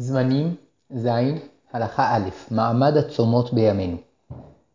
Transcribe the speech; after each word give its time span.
זמנים 0.00 0.54
ז. 0.90 1.08
הלכה 1.72 2.16
א' 2.16 2.28
מעמד 2.50 2.96
הצומות 2.96 3.52
בימינו 3.52 3.96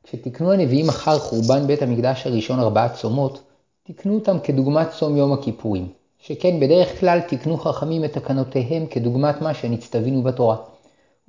כשתיקנו 0.03 0.51
הנביאים 0.51 0.89
אחר 0.89 1.19
חורבן 1.19 1.67
בית 1.67 1.81
המקדש 1.81 2.27
הראשון 2.27 2.59
ארבעת 2.59 2.93
צומות, 2.93 3.41
תיקנו 3.83 4.15
אותם 4.15 4.37
כדוגמת 4.43 4.87
צום 4.91 5.17
יום 5.17 5.33
הכיפורים, 5.33 5.87
שכן 6.19 6.59
בדרך 6.59 6.99
כלל 6.99 7.19
תיקנו 7.19 7.57
חכמים 7.57 8.05
את 8.05 8.13
תקנותיהם 8.13 8.85
כדוגמת 8.85 9.41
מה 9.41 9.53
שנצטווינו 9.53 10.23
בתורה. 10.23 10.57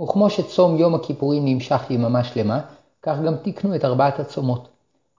וכמו 0.03 0.31
שצום 0.31 0.77
יום 0.77 0.95
הכיפורים 0.95 1.45
נמשך 1.45 1.83
יממה 1.91 2.25
שלמה, 2.25 2.61
כך 3.03 3.17
גם 3.27 3.37
תיקנו 3.37 3.75
את 3.75 3.85
ארבעת 3.85 4.21
הצומות. 4.21 4.69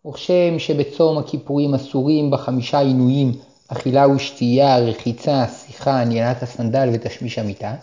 וכשם 0.07 0.59
שבצום 0.59 1.17
הכיפורים 1.17 1.73
אסורים 1.73 2.31
בחמישה 2.31 2.79
עינויים 2.79 3.31
אכילה 3.67 4.09
ושתייה, 4.09 4.79
רחיצה, 4.79 5.47
שיחה, 5.47 6.05
נעילת 6.05 6.43
הסנדל 6.43 6.89
ותשמיש 6.93 7.39
המיטה, 7.39 7.75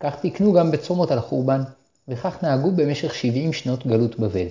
כך 0.00 0.20
תיקנו 0.20 0.52
גם 0.52 0.70
בצומות 0.70 1.10
על 1.10 1.18
החורבן, 1.18 1.62
וכך 2.08 2.42
נהגו 2.42 2.70
במשך 2.70 3.14
שבעים 3.14 3.52
שנות 3.52 3.86
גלות 3.86 4.18
בבל. 4.18 4.46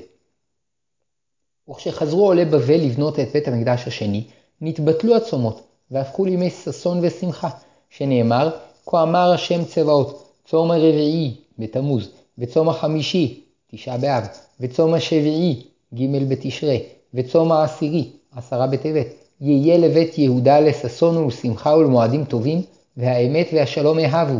וכשחזרו 1.69 2.25
עולי 2.25 2.45
בבל 2.45 2.81
לבנות 2.81 3.19
את 3.19 3.27
בית 3.33 3.47
המקדש 3.47 3.87
השני, 3.87 4.23
נתבטלו 4.61 5.15
הצומות, 5.15 5.61
והפכו 5.91 6.25
לימי 6.25 6.49
ששון 6.49 6.99
ושמחה, 7.01 7.49
שנאמר, 7.89 8.49
כה 8.85 9.03
אמר 9.03 9.31
השם 9.31 9.65
צבאות, 9.65 10.31
צום 10.45 10.71
הרביעי 10.71 11.35
בתמוז, 11.59 12.09
וצום 12.37 12.69
החמישי, 12.69 13.43
תשעה 13.71 13.97
באב, 13.97 14.27
וצום 14.59 14.93
השביעי, 14.93 15.61
ג' 15.93 16.29
בתשרי, 16.29 16.83
וצום 17.13 17.51
העשירי, 17.51 18.11
עשרה 18.35 18.67
בטבת, 18.67 19.07
יהיה 19.41 19.77
לבית 19.77 20.17
יהודה 20.17 20.59
לששון 20.59 21.17
ולשמחה 21.17 21.75
ולמועדים 21.75 22.25
טובים, 22.25 22.61
והאמת 22.97 23.47
והשלום 23.53 23.99
אהבו. 23.99 24.39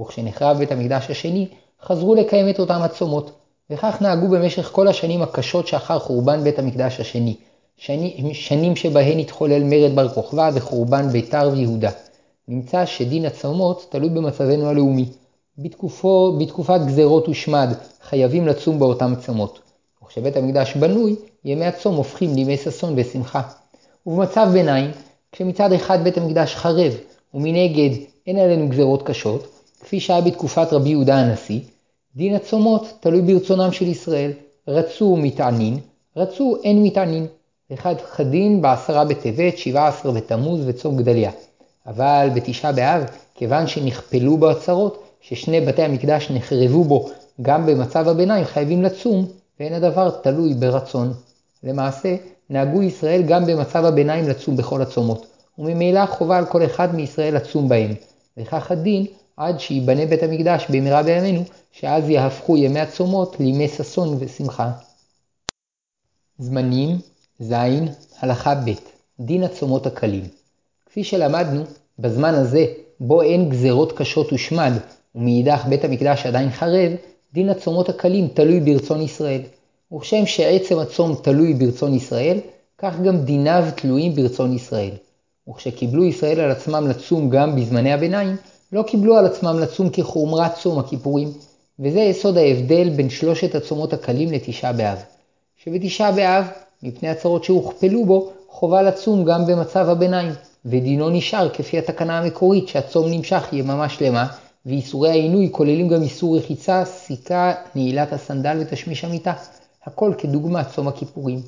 וכשנחרב 0.00 0.58
בית 0.58 0.72
המקדש 0.72 1.10
השני, 1.10 1.48
חזרו 1.82 2.14
לקיים 2.14 2.48
את 2.48 2.58
אותם 2.60 2.82
הצומות, 2.82 3.30
וכך 3.70 3.96
נהגו 4.00 4.28
במשך 4.28 4.70
כל 4.72 4.88
השנים 4.88 5.22
הקשות 5.22 5.66
שאחר 5.66 5.98
חורבן 5.98 6.44
בית 6.44 6.58
המקדש 6.58 7.00
השני, 7.00 7.36
שני, 7.76 8.30
שנים 8.34 8.76
שבהן 8.76 9.18
התחולל 9.18 9.64
מרד 9.64 9.96
בר 9.96 10.08
כוכבא 10.08 10.50
וחורבן 10.54 11.08
ביתר 11.08 11.50
ויהודה. 11.52 11.90
נמצא 12.48 12.86
שדין 12.86 13.26
הצומות 13.26 13.86
תלוי 13.90 14.08
במצבנו 14.08 14.68
הלאומי. 14.68 15.04
בתקופו, 15.58 16.36
בתקופת 16.40 16.80
גזרות 16.86 17.28
ושמד 17.28 17.68
חייבים 18.02 18.46
לצום 18.46 18.78
באותם 18.78 19.14
צומות. 19.20 19.58
וכשבית 20.04 20.36
המקדש 20.36 20.76
בנוי, 20.76 21.16
ימי 21.44 21.66
הצום 21.66 21.96
הופכים 21.96 22.34
לימי 22.34 22.56
ששון 22.56 22.94
ושמחה. 22.96 23.42
ובמצב 24.06 24.48
ביניים, 24.52 24.90
כשמצד 25.32 25.72
אחד 25.72 26.04
בית 26.04 26.18
המקדש 26.18 26.54
חרב, 26.54 26.92
ומנגד 27.34 27.90
אין 28.26 28.38
עלינו 28.38 28.68
גזרות 28.68 29.02
קשות, 29.02 29.55
כפי 29.86 30.00
שהיה 30.00 30.20
בתקופת 30.20 30.72
רבי 30.72 30.88
יהודה 30.88 31.16
הנשיא, 31.16 31.60
דין 32.16 32.34
הצומות 32.34 32.92
תלוי 33.00 33.22
ברצונם 33.22 33.72
של 33.72 33.86
ישראל. 33.86 34.32
רצו 34.68 35.16
מתענין, 35.16 35.78
רצו 36.16 36.56
אין 36.64 36.82
מתענין. 36.82 37.26
אחד 37.74 37.94
חדין 38.10 38.62
בעשרה 38.62 39.04
בטבת, 39.04 39.58
שבעה 39.58 39.88
עשר 39.88 40.10
בתמוז 40.10 40.60
וצום 40.66 40.96
גדליה. 40.96 41.30
אבל 41.86 42.28
בתשעה 42.34 42.72
באב, 42.72 43.04
כיוון 43.34 43.66
שנכפלו 43.66 44.36
בו 44.36 44.50
הצרות, 44.50 45.02
ששני 45.20 45.60
בתי 45.60 45.82
המקדש 45.82 46.30
נחרבו 46.30 46.84
בו 46.84 47.08
גם 47.42 47.66
במצב 47.66 48.08
הביניים, 48.08 48.44
חייבים 48.44 48.82
לצום, 48.82 49.26
ואין 49.60 49.72
הדבר 49.72 50.10
תלוי 50.10 50.54
ברצון. 50.54 51.12
למעשה, 51.64 52.16
נהגו 52.50 52.82
ישראל 52.82 53.22
גם 53.22 53.46
במצב 53.46 53.84
הביניים 53.84 54.28
לצום 54.28 54.56
בכל 54.56 54.82
הצומות, 54.82 55.26
וממילא 55.58 56.06
חובה 56.06 56.38
על 56.38 56.46
כל 56.46 56.64
אחד 56.64 56.94
מישראל 56.94 57.36
לצום 57.36 57.68
בהם. 57.68 57.94
וכך 58.36 58.70
הדין 58.70 59.06
עד 59.36 59.60
שיבנה 59.60 60.06
בית 60.06 60.22
המקדש 60.22 60.66
במהרה 60.70 61.02
בימינו, 61.02 61.42
שאז 61.72 62.08
יהפכו 62.08 62.56
ימי 62.56 62.80
הצומות 62.80 63.40
לימי 63.40 63.68
ששון 63.68 64.16
ושמחה. 64.20 64.70
זמנים 66.38 66.98
ז. 67.38 67.52
הלכה 68.20 68.54
ב' 68.54 68.70
דין 69.20 69.42
הצומות 69.42 69.86
הקלים 69.86 70.24
כפי 70.86 71.04
שלמדנו, 71.04 71.64
בזמן 71.98 72.34
הזה, 72.34 72.66
בו 73.00 73.22
אין 73.22 73.48
גזרות 73.48 73.92
קשות 73.92 74.32
ושמד, 74.32 74.72
ומאידך 75.14 75.64
בית 75.68 75.84
המקדש 75.84 76.26
עדיין 76.26 76.50
חרב, 76.50 76.92
דין 77.32 77.48
הצומות 77.48 77.88
הקלים 77.88 78.28
תלוי 78.28 78.60
ברצון 78.60 79.02
ישראל. 79.02 79.40
וכשם 79.92 80.26
שעצם 80.26 80.78
הצום 80.78 81.14
תלוי 81.22 81.54
ברצון 81.54 81.94
ישראל, 81.94 82.38
כך 82.78 83.00
גם 83.00 83.16
דיניו 83.24 83.64
תלויים 83.76 84.14
ברצון 84.14 84.52
ישראל. 84.52 84.90
וכשקיבלו 85.48 86.04
ישראל 86.04 86.40
על 86.40 86.50
עצמם 86.50 86.88
לצום 86.88 87.30
גם 87.30 87.56
בזמני 87.56 87.92
הביניים, 87.92 88.36
לא 88.72 88.82
קיבלו 88.82 89.16
על 89.16 89.26
עצמם 89.26 89.58
לצום 89.58 89.90
כחומרת 89.90 90.54
צום 90.54 90.78
הכיפורים, 90.78 91.32
וזה 91.78 92.00
יסוד 92.00 92.36
ההבדל 92.38 92.88
בין 92.88 93.10
שלושת 93.10 93.54
הצומות 93.54 93.92
הקלים 93.92 94.32
לתשעה 94.32 94.72
באב. 94.72 94.98
שבתשעה 95.64 96.12
באב, 96.12 96.44
מפני 96.82 97.08
הצרות 97.08 97.44
שהוכפלו 97.44 98.04
בו, 98.04 98.30
חובה 98.48 98.82
לצום 98.82 99.24
גם 99.24 99.46
במצב 99.46 99.88
הביניים, 99.88 100.32
ודינו 100.64 101.10
נשאר 101.10 101.48
כפי 101.48 101.78
התקנה 101.78 102.18
המקורית 102.18 102.68
שהצום 102.68 103.10
נמשך 103.10 103.48
יממה 103.52 103.88
שלמה, 103.88 104.26
ואיסורי 104.66 105.10
העינוי 105.10 105.48
כוללים 105.52 105.88
גם 105.88 106.02
איסור 106.02 106.36
רחיצה, 106.36 106.84
סיכה, 106.84 107.52
נעילת 107.74 108.12
הסנדל 108.12 108.58
ותשמיש 108.60 109.04
המיטה, 109.04 109.32
הכל 109.84 110.12
כדוגמת 110.18 110.66
צום 110.74 110.88
הכיפורים. 110.88 111.40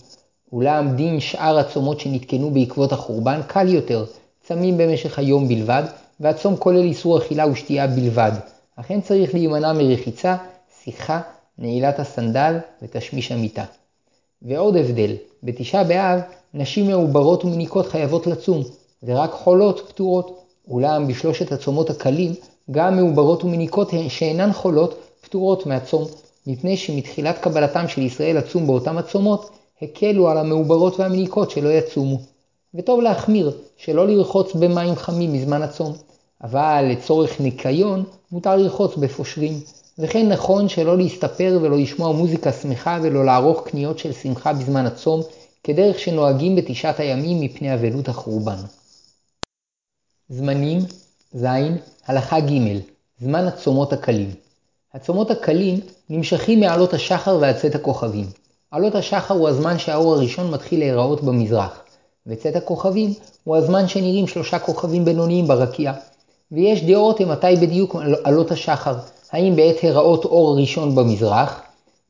אולם 0.53 0.97
דין 0.97 1.21
שאר 1.21 1.59
הצומות 1.59 2.01
שנתקנו 2.01 2.51
בעקבות 2.51 2.93
החורבן 2.93 3.41
קל 3.47 3.69
יותר, 3.69 4.05
צמים 4.43 4.79
במשך 4.79 5.19
היום 5.19 5.49
בלבד, 5.49 5.83
והצום 6.21 6.57
כולל 6.57 6.83
איסור 6.83 7.19
אכילה 7.19 7.47
ושתייה 7.47 7.87
בלבד, 7.87 8.33
אכן 8.77 9.01
צריך 9.01 9.35
להימנע 9.35 9.73
מרחיצה, 9.73 10.37
שיחה, 10.85 11.21
נעילת 11.59 11.99
הסנדל 11.99 12.59
ותשמיש 12.83 13.33
המיטה. 13.33 13.65
ועוד 14.43 14.77
הבדל, 14.77 15.17
בתשעה 15.43 15.85
באב, 15.85 16.21
נשים 16.55 16.87
מעוברות 16.87 17.45
ומניקות 17.45 17.87
חייבות 17.87 18.27
לצום, 18.27 18.63
ורק 19.03 19.31
חולות 19.31 19.81
פטורות. 19.89 20.45
אולם 20.69 21.07
בשלושת 21.09 21.53
הצומות 21.53 21.91
הקלים, 21.91 22.33
גם 22.71 22.97
מעוברות 22.97 23.45
ומניקות 23.45 23.91
שאינן 24.09 24.53
חולות 24.53 24.95
פטורות 25.21 25.67
מהצום, 25.67 26.05
מפני 26.47 26.77
שמתחילת 26.77 27.39
קבלתם 27.39 27.89
של 27.89 28.03
ישראל 28.03 28.37
לצום 28.37 28.67
באותם 28.67 28.99
הצומות, 28.99 29.51
הקלו 29.83 30.29
על 30.29 30.39
המעוברות 30.39 31.01
והמניקות 31.01 31.51
שלא 31.51 31.69
יצומו. 31.69 32.19
וטוב 32.75 33.01
להחמיר, 33.01 33.57
שלא 33.77 34.09
לרחוץ 34.09 34.55
במים 34.55 34.97
חמים 34.97 35.33
מזמן 35.33 35.63
הצום. 35.63 35.93
אבל 36.43 36.85
לצורך 36.91 37.41
ניקיון 37.41 38.05
מותר 38.33 38.57
לרחוץ 38.57 38.97
בפושרים, 38.97 39.61
וכן 39.99 40.29
נכון 40.29 40.69
שלא 40.69 40.97
להסתפר 40.97 41.59
ולא 41.63 41.79
לשמוע 41.79 42.13
מוזיקה 42.13 42.53
שמחה 42.53 42.99
ולא 43.03 43.25
לערוך 43.25 43.69
קניות 43.69 43.99
של 43.99 44.13
שמחה 44.13 44.53
בזמן 44.53 44.87
הצום, 44.87 45.21
כדרך 45.65 45.99
שנוהגים 45.99 46.57
בתשעת 46.57 47.01
הימים 47.01 47.41
מפני 47.41 47.75
אבלות 47.75 48.09
החורבן. 48.09 48.59
זמנים 50.29 50.79
ז. 51.33 51.45
הלכה 52.07 52.41
ג' 52.41 52.81
זמן 53.21 53.47
הצומות 53.47 53.93
הקלים 53.93 54.31
הצומות 54.95 55.31
הקלים 55.31 55.81
נמשכים 56.11 56.61
מעלות 56.61 56.95
השחר 56.95 57.39
ועד 57.41 57.57
צאת 57.57 57.75
הכוכבים. 57.75 58.27
עלות 58.71 58.95
השחר 58.95 59.35
הוא 59.35 59.49
הזמן 59.49 59.79
שהאור 59.79 60.15
הראשון 60.15 60.51
מתחיל 60.51 60.81
להיראות 60.81 61.23
במזרח, 61.23 61.83
וצאת 62.27 62.57
הכוכבים 62.57 63.15
הוא 63.45 63.57
הזמן 63.57 63.89
שנראים 63.89 64.27
שלושה 64.27 64.59
כוכבים 64.59 65.05
בינוניים 65.05 65.49
ברקיע. 65.49 65.93
ויש 66.53 66.85
דעות 66.85 67.21
מתי 67.21 67.57
בדיוק 67.61 67.97
עלות 68.25 68.51
השחר, 68.51 68.95
האם 69.33 69.57
בעת 69.57 69.77
הראות 69.83 70.25
אור 70.25 70.59
ראשון 70.61 70.95
במזרח, 70.95 71.63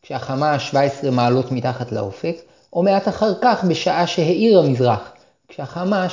כשהחמה 0.02 0.58
17 0.58 1.10
מעלות 1.10 1.52
מתחת 1.52 1.92
לאופק, 1.92 2.36
או 2.72 2.82
מעט 2.82 3.08
אחר 3.08 3.32
כך 3.42 3.64
בשעה 3.64 4.06
שהאיר 4.06 4.58
המזרח, 4.58 5.12
כשהחמה 5.48 6.06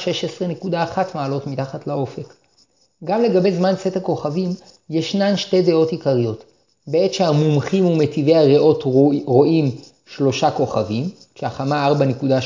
16.1 0.64 1.00
מעלות 1.16 1.48
מתחת 1.48 1.88
לאופק. 1.88 2.34
גם 3.04 3.22
לגבי 3.22 3.52
זמן 3.52 3.76
צאת 3.76 3.96
הכוכבים, 3.96 4.50
ישנן 4.90 5.38
שתי 5.38 5.62
דעות 5.62 5.92
עיקריות. 5.92 6.44
בעת 6.88 7.14
שהמומחים 7.14 7.86
ומטיבי 7.86 8.36
הריאות 8.36 8.84
רואים 9.26 9.72
שלושה 10.06 10.52
כוכבים, 10.52 11.10
כשהחמה 11.36 11.88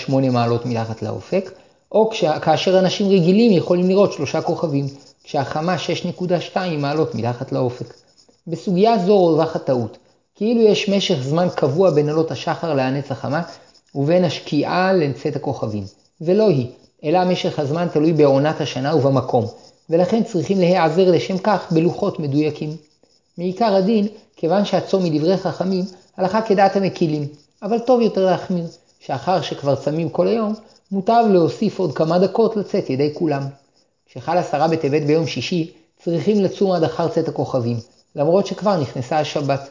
4.8 0.07 0.11
מעלות 0.31 0.65
מתחת 0.65 1.01
לאופק, 1.01 1.51
או 1.91 2.09
כאשר 2.41 2.79
אנשים 2.79 3.07
רגילים 3.07 3.51
יכולים 3.51 3.89
לראות 3.89 4.13
שלושה 4.13 4.41
כוכבים, 4.41 4.85
כשהחמה 5.29 5.75
6.2 6.53 6.57
מעלות 6.77 7.15
מתחת 7.15 7.51
לאופק. 7.51 7.93
בסוגיה 8.47 8.97
זו 8.97 9.17
רווחת 9.17 9.65
טעות, 9.65 9.97
כאילו 10.35 10.61
יש 10.61 10.89
משך 10.89 11.15
זמן 11.21 11.47
קבוע 11.55 11.89
בין 11.89 12.09
עלות 12.09 12.31
השחר 12.31 12.73
להנץ 12.73 13.11
החמה 13.11 13.41
ובין 13.95 14.23
השקיעה 14.23 14.93
לצאת 14.93 15.35
הכוכבים, 15.35 15.83
ולא 16.21 16.49
היא, 16.49 16.67
אלא 17.03 17.25
משך 17.25 17.59
הזמן 17.59 17.87
תלוי 17.93 18.13
בעונת 18.13 18.61
השנה 18.61 18.95
ובמקום, 18.95 19.45
ולכן 19.89 20.23
צריכים 20.23 20.59
להיעזר 20.59 21.11
לשם 21.11 21.37
כך 21.37 21.71
בלוחות 21.71 22.19
מדויקים. 22.19 22.77
מעיקר 23.37 23.75
הדין, 23.75 24.07
כיוון 24.35 24.65
שהצום 24.65 25.03
מדברי 25.03 25.37
חכמים, 25.37 25.85
הלכה 26.17 26.41
כדעת 26.41 26.75
המקילים, 26.75 27.27
אבל 27.63 27.79
טוב 27.79 28.01
יותר 28.01 28.25
להחמיר, 28.25 28.65
שאחר 28.99 29.41
שכבר 29.41 29.75
צמים 29.75 30.09
כל 30.09 30.27
היום, 30.27 30.53
מוטב 30.91 31.23
להוסיף 31.31 31.79
עוד 31.79 31.95
כמה 31.95 32.19
דקות 32.19 32.57
לצאת 32.57 32.89
ידי 32.89 33.11
כולם. 33.13 33.41
כשחל 34.09 34.37
עשרה 34.37 34.67
בטבת 34.67 35.01
ביום 35.01 35.27
שישי, 35.27 35.71
צריכים 36.03 36.43
לצום 36.43 36.71
עד 36.71 36.83
אחר 36.83 37.07
צאת 37.07 37.27
הכוכבים, 37.27 37.77
למרות 38.15 38.47
שכבר 38.47 38.81
נכנסה 38.81 39.19
השבת. 39.19 39.69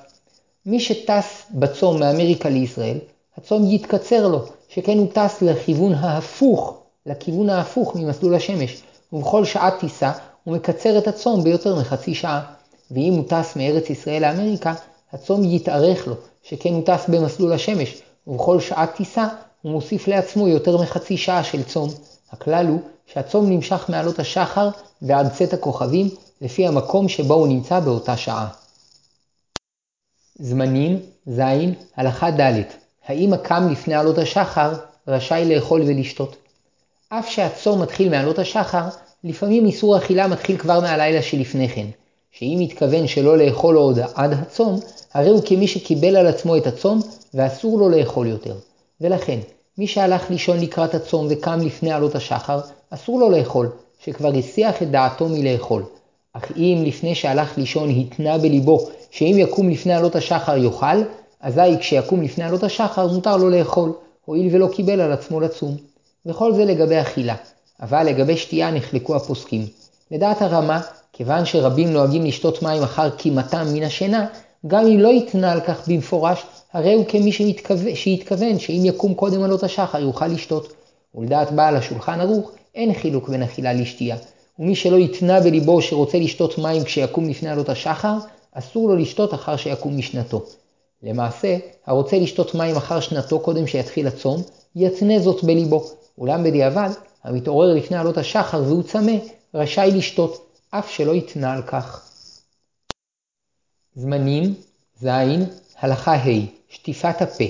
מי 0.66 0.80
שטס 0.80 1.42
בצום 1.50 2.00
מאמריקה 2.00 2.48
לישראל, 2.48 2.98
הצום 3.38 3.70
יתקצר 3.70 4.28
לו, 4.28 4.44
שכן 4.68 4.98
הוא 4.98 5.08
טס 5.12 5.42
לכיוון 5.42 5.94
ההפוך, 5.94 6.74
לכיוון 7.06 7.50
ההפוך 7.50 7.96
ממסלול 7.96 8.34
השמש, 8.34 8.82
ובכל 9.12 9.44
שעת 9.44 9.74
טיסה 9.80 10.12
הוא 10.44 10.54
מקצר 10.54 10.98
את 10.98 11.08
הצום 11.08 11.44
ביותר 11.44 11.80
מחצי 11.80 12.14
שעה. 12.14 12.42
ואם 12.90 13.12
הוא 13.12 13.24
טס 13.28 13.56
מארץ 13.56 13.90
ישראל 13.90 14.22
לאמריקה, 14.22 14.74
הצום 15.12 15.44
יתארך 15.44 16.08
לו, 16.08 16.14
שכן 16.42 16.72
הוא 16.72 16.82
טס 16.84 17.08
במסלול 17.08 17.52
השמש, 17.52 18.02
ובכל 18.26 18.60
שעת 18.60 18.96
טיסה 18.96 19.28
הוא 19.62 19.72
מוסיף 19.72 20.08
לעצמו 20.08 20.48
יותר 20.48 20.82
מחצי 20.82 21.16
שעה 21.16 21.44
של 21.44 21.62
צום. 21.62 21.88
הכלל 22.32 22.66
הוא 22.66 22.80
שהצום 23.12 23.50
נמשך 23.50 23.84
מעלות 23.88 24.18
השחר 24.18 24.70
ועד 25.02 25.32
צאת 25.32 25.52
הכוכבים, 25.52 26.08
לפי 26.40 26.66
המקום 26.66 27.08
שבו 27.08 27.34
הוא 27.34 27.48
נמצא 27.48 27.80
באותה 27.80 28.16
שעה. 28.16 28.48
זמנים 30.38 31.00
ז. 31.26 31.40
הלכה 31.96 32.30
ד' 32.30 32.62
האם 33.06 33.32
הקם 33.32 33.68
לפני 33.72 33.94
עלות 33.94 34.18
השחר 34.18 34.72
רשאי 35.08 35.54
לאכול 35.54 35.82
ולשתות? 35.82 36.36
אף 37.08 37.28
שהצום 37.28 37.82
מתחיל 37.82 38.08
מעלות 38.08 38.38
השחר, 38.38 38.84
לפעמים 39.24 39.66
איסור 39.66 39.96
אכילה 39.96 40.26
מתחיל 40.26 40.58
כבר 40.58 40.80
מהלילה 40.80 41.22
שלפני 41.22 41.68
כן, 41.68 41.86
שאם 42.32 42.56
מתכוון 42.60 43.06
שלא 43.06 43.38
לאכול 43.38 43.76
עוד 43.76 43.98
עד 44.14 44.32
הצום, 44.32 44.80
הרי 45.14 45.28
הוא 45.28 45.42
כמי 45.44 45.68
שקיבל 45.68 46.16
על 46.16 46.26
עצמו 46.26 46.56
את 46.56 46.66
הצום 46.66 47.00
ואסור 47.34 47.78
לו 47.78 47.88
לאכול 47.88 48.26
יותר. 48.26 48.54
ולכן, 49.00 49.38
מי 49.78 49.86
שהלך 49.86 50.30
לישון 50.30 50.60
לקראת 50.60 50.94
הצום 50.94 51.26
וקם 51.30 51.60
לפני 51.60 51.92
עלות 51.92 52.14
השחר, 52.14 52.60
אסור 52.90 53.20
לו 53.20 53.30
לאכול, 53.30 53.70
שכבר 54.04 54.32
הסיח 54.38 54.82
את 54.82 54.90
דעתו 54.90 55.28
מלאכול. 55.28 55.82
אך 56.32 56.52
אם 56.56 56.82
לפני 56.86 57.14
שהלך 57.14 57.58
לישון 57.58 57.90
התנה 57.90 58.38
בליבו 58.38 58.88
שאם 59.10 59.36
יקום 59.38 59.68
לפני 59.68 59.94
עלות 59.94 60.16
השחר 60.16 60.56
יאכל, 60.56 61.02
אזי 61.40 61.78
כשיקום 61.80 62.22
לפני 62.22 62.44
עלות 62.44 62.62
השחר 62.62 63.06
מותר 63.06 63.36
לו 63.36 63.50
לאכול, 63.50 63.92
הואיל 64.24 64.54
ולא 64.54 64.68
קיבל 64.72 65.00
על 65.00 65.12
עצמו 65.12 65.40
לצום. 65.40 65.76
וכל 66.26 66.54
זה 66.54 66.64
לגבי 66.64 67.00
אכילה, 67.00 67.34
אבל 67.82 68.06
לגבי 68.06 68.36
שתייה 68.36 68.70
נחלקו 68.70 69.16
הפוסקים. 69.16 69.66
לדעת 70.10 70.42
הרמה, 70.42 70.80
כיוון 71.12 71.44
שרבים 71.44 71.92
נוהגים 71.92 72.24
לשתות 72.24 72.62
מים 72.62 72.82
אחר 72.82 73.10
קימתם 73.10 73.66
מן 73.72 73.82
השינה, 73.82 74.26
גם 74.66 74.86
אם 74.86 75.00
לא 75.00 75.08
יתנה 75.08 75.52
על 75.52 75.60
כך 75.60 75.88
במפורש, 75.88 76.42
הרי 76.72 76.94
הוא 76.94 77.04
כמי 77.08 77.32
שהתכוון 77.94 78.58
שאם 78.58 78.82
יקום 78.84 79.14
קודם 79.14 79.42
עלות 79.42 79.62
השחר 79.62 79.98
יוכל 79.98 80.26
לשתות. 80.26 80.72
ולדעת 81.14 81.52
בעל 81.52 81.76
השולחן 81.76 82.20
ערוך, 82.20 82.50
אין 82.74 82.94
חילוק 82.94 83.28
בין 83.28 83.42
אכילה 83.42 83.72
לשתייה. 83.72 84.16
ומי 84.58 84.76
שלא 84.76 84.96
יתנה 84.96 85.40
בליבו 85.40 85.82
שרוצה 85.82 86.18
לשתות 86.18 86.58
מים 86.58 86.84
כשיקום 86.84 87.28
לפני 87.28 87.48
עלות 87.48 87.68
השחר, 87.68 88.18
אסור 88.52 88.88
לו 88.88 88.96
לשתות 88.96 89.34
אחר 89.34 89.56
שיקום 89.56 89.98
משנתו. 89.98 90.44
למעשה, 91.02 91.56
הרוצה 91.86 92.18
לשתות 92.18 92.54
מים 92.54 92.76
אחר 92.76 93.00
שנתו 93.00 93.40
קודם 93.40 93.66
שיתחיל 93.66 94.06
הצום, 94.06 94.42
יתנה 94.76 95.18
זאת 95.18 95.44
בליבו. 95.44 95.84
אולם 96.18 96.44
בדיעבד, 96.44 96.90
המתעורר 97.24 97.74
לפני 97.74 97.96
עלות 97.96 98.18
השחר 98.18 98.62
והוא 98.62 98.82
צמא, 98.82 99.12
רשאי 99.54 99.90
לשתות, 99.94 100.48
אף 100.70 100.90
שלא 100.90 101.12
יתנה 101.12 101.52
על 101.52 101.62
כך. 101.62 102.10
זמנים 103.94 104.54
ז. 105.00 105.06
הלכה 105.78 106.14
ה' 106.14 106.46
שטיפת 106.68 107.22
הפה. 107.22 107.44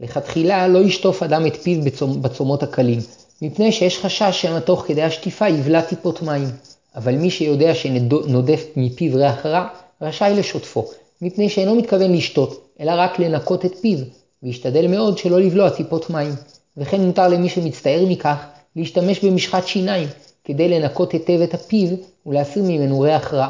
לכתחילה 0.00 0.68
לא 0.68 0.78
ישטוף 0.78 1.22
אדם 1.22 1.46
את 1.46 1.56
פיו 1.56 1.84
בצומ, 1.84 2.22
בצומות 2.22 2.62
הקלים, 2.62 2.98
מפני 3.42 3.72
שיש 3.72 3.98
חשש 3.98 4.42
שמא 4.42 4.58
תוך 4.58 4.84
כדי 4.86 5.02
השטיפה 5.02 5.48
יבלע 5.48 5.80
טיפות 5.80 6.22
מים. 6.22 6.48
אבל 6.96 7.14
מי 7.14 7.30
שיודע 7.30 7.74
שנודף 7.74 8.64
מפיו 8.76 9.16
ריח 9.16 9.46
רע, 9.46 9.66
רשאי 10.02 10.34
לשוטפו, 10.36 10.90
מפני 11.22 11.48
שאינו 11.48 11.74
מתכוון 11.74 12.12
לשתות, 12.12 12.66
אלא 12.80 12.92
רק 12.96 13.18
לנקות 13.18 13.64
את 13.64 13.74
פיו, 13.74 13.98
וישתדל 14.42 14.86
מאוד 14.86 15.18
שלא 15.18 15.40
לבלוע 15.40 15.70
טיפות 15.70 16.10
מים. 16.10 16.32
וכן 16.76 17.00
מותר 17.00 17.28
למי 17.28 17.48
שמצטער 17.48 18.04
מכך, 18.08 18.46
להשתמש 18.76 19.24
במשחת 19.24 19.66
שיניים, 19.66 20.08
כדי 20.44 20.68
לנקות 20.68 21.12
היטב 21.12 21.40
את 21.40 21.54
הפיו 21.54 21.88
ולהסיר 22.26 22.62
ממנו 22.62 23.00
ריח 23.00 23.34
רע. 23.34 23.48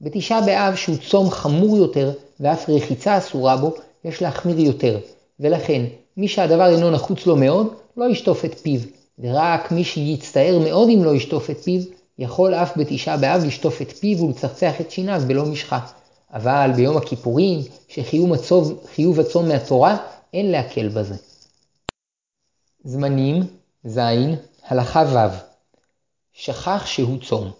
בתשעה 0.00 0.40
באב 0.40 0.74
שהוא 0.74 0.96
צום 1.08 1.30
חמור 1.30 1.76
יותר, 1.76 2.12
ואף 2.40 2.68
רחיצה 2.68 3.18
אסורה 3.18 3.56
בו, 3.56 3.74
יש 4.04 4.22
להחמיר 4.22 4.60
יותר, 4.60 4.98
ולכן 5.40 5.82
מי 6.16 6.28
שהדבר 6.28 6.66
אינו 6.66 6.90
נחוץ 6.90 7.26
לו 7.26 7.36
מאוד, 7.36 7.74
לא 7.96 8.10
ישטוף 8.10 8.44
את 8.44 8.54
פיו, 8.58 8.80
ורק 9.20 9.72
מי 9.72 9.84
שיצטער 9.84 10.58
מאוד 10.64 10.88
אם 10.88 11.04
לא 11.04 11.14
ישטוף 11.14 11.50
את 11.50 11.58
פיו, 11.58 11.82
יכול 12.18 12.54
אף 12.54 12.72
בתשעה 12.76 13.16
באב 13.16 13.44
לשטוף 13.44 13.82
את 13.82 13.92
פיו 13.92 14.24
ולצחצח 14.24 14.80
את 14.80 14.90
שיניו 14.90 15.22
בלא 15.26 15.44
משחה. 15.44 15.78
אבל 16.32 16.70
ביום 16.76 16.96
הכיפורים, 16.96 17.60
שחיוב 17.88 19.20
הצום 19.20 19.48
מהתורה, 19.48 19.96
אין 20.34 20.50
להקל 20.50 20.88
בזה. 20.88 21.14
זמנים 22.84 23.42
ז. 23.84 23.98
הלכה 24.66 25.04
ו' 25.12 25.36
שכח 26.32 26.86
שהוא 26.86 27.18
צום. 27.22 27.50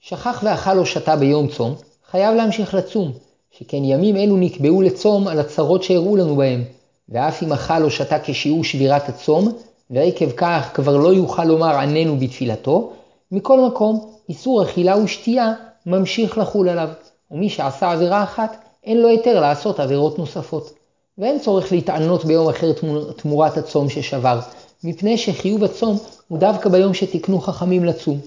שכח 0.00 0.40
ואכל 0.44 0.78
או 0.78 0.86
שתה 0.86 1.16
ביום 1.16 1.48
צום, 1.48 1.74
חייב 2.10 2.34
להמשיך 2.34 2.74
לצום, 2.74 3.12
שכן 3.50 3.84
ימים 3.84 4.16
אלו 4.16 4.36
נקבעו 4.36 4.82
לצום 4.82 5.28
על 5.28 5.38
הצרות 5.40 5.82
שהראו 5.82 6.16
לנו 6.16 6.36
בהם, 6.36 6.64
ואף 7.08 7.42
אם 7.42 7.52
אכל 7.52 7.82
או 7.82 7.90
שתה 7.90 8.18
כשיעור 8.24 8.64
שבירת 8.64 9.08
הצום, 9.08 9.52
ועקב 9.90 10.30
כך 10.30 10.70
כבר 10.74 10.96
לא 10.96 11.14
יוכל 11.14 11.44
לומר 11.44 11.76
עננו 11.76 12.16
בתפילתו, 12.16 12.92
מכל 13.32 13.60
מקום, 13.60 14.10
איסור 14.28 14.62
אכילה 14.62 14.96
ושתייה 14.96 15.52
ממשיך 15.86 16.38
לחול 16.38 16.68
עליו, 16.68 16.88
ומי 17.30 17.48
שעשה 17.48 17.92
עבירה 17.92 18.22
אחת, 18.22 18.56
אין 18.84 19.00
לו 19.00 19.08
היתר 19.08 19.40
לעשות 19.40 19.80
עבירות 19.80 20.18
נוספות. 20.18 20.72
ואין 21.18 21.38
צורך 21.38 21.72
להתענות 21.72 22.24
ביום 22.24 22.48
אחר 22.48 22.72
תמורת 23.16 23.56
הצום 23.56 23.88
ששבר, 23.88 24.40
מפני 24.84 25.18
שחיוב 25.18 25.64
הצום 25.64 25.98
הוא 26.28 26.38
דווקא 26.38 26.68
ביום 26.68 26.94
שתיקנו 26.94 27.40
חכמים 27.40 27.84
לצום. 27.84 28.18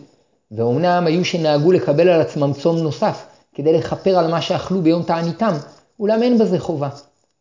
ואומנם 0.51 1.04
היו 1.07 1.25
שנהגו 1.25 1.71
לקבל 1.71 2.10
על 2.10 2.21
עצמם 2.21 2.54
צום 2.54 2.77
נוסף, 2.77 3.25
כדי 3.56 3.74
לכפר 3.74 4.18
על 4.18 4.31
מה 4.31 4.42
שאכלו 4.42 4.81
ביום 4.81 5.04
תעניתם, 5.04 5.54
אולם 6.00 6.24
אין 6.24 6.38
בזה 6.38 6.60
חובה, 6.60 6.89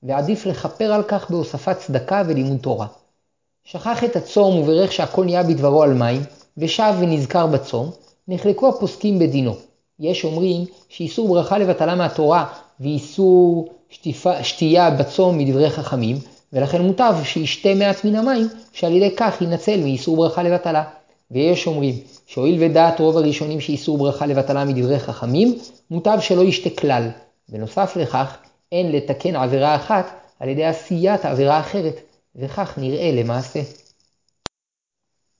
ועדיף 0.02 0.46
לכפר 0.46 0.92
על 0.92 1.02
כך 1.02 1.30
בהוספת 1.30 1.78
צדקה 1.78 2.22
ולימוד 2.26 2.58
תורה. 2.60 2.86
שכח 3.64 4.04
את 4.04 4.16
הצום 4.16 4.58
וברך 4.58 4.92
שהכל 4.92 5.24
נהיה 5.24 5.42
בדברו 5.42 5.82
על 5.82 5.94
מים, 5.94 6.22
ושב 6.58 6.94
ונזכר 7.00 7.46
בצום, 7.46 7.90
נחלקו 8.28 8.68
הפוסקים 8.68 9.18
בדינו. 9.18 9.54
יש 10.00 10.24
אומרים 10.24 10.64
שאיסור 10.88 11.28
ברכה 11.28 11.58
לבטלה 11.58 11.94
מהתורה 11.94 12.46
ואיסור 12.80 13.68
שטיפה, 13.90 14.44
שתייה 14.44 14.90
בצום 14.90 15.38
מדברי 15.38 15.70
חכמים, 15.70 16.16
ולכן 16.52 16.82
מוטב 16.82 17.14
שישתה 17.24 17.74
מעט 17.74 18.04
מן 18.04 18.16
המים, 18.16 18.48
שעל 18.72 18.92
ידי 18.92 19.16
כך 19.16 19.42
ינצל 19.42 19.80
מאיסור 19.80 20.16
ברכה 20.16 20.42
לבטלה. 20.42 20.84
ויש 21.30 21.66
אומרים 21.66 21.94
שהואיל 22.26 22.56
ודעת 22.60 23.00
רוב 23.00 23.16
הראשונים 23.16 23.60
שאיסור 23.60 23.98
ברכה 23.98 24.26
לבטלה 24.26 24.64
מדברי 24.64 24.98
חכמים, 24.98 25.58
מוטב 25.90 26.18
שלא 26.20 26.42
ישתה 26.42 26.70
כלל. 26.70 27.08
בנוסף 27.48 27.96
לכך, 27.96 28.36
אין 28.72 28.92
לתקן 28.92 29.36
עבירה 29.36 29.74
אחת 29.76 30.10
על 30.40 30.48
ידי 30.48 30.64
עשיית 30.64 31.24
עבירה 31.24 31.60
אחרת, 31.60 32.00
וכך 32.36 32.78
נראה 32.78 33.12
למעשה. 33.12 33.60